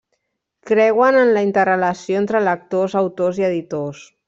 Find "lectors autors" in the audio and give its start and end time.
2.47-3.45